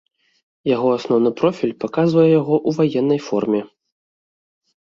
[0.75, 3.61] Яго асноўны профіль паказвае яго ў ваеннай форме.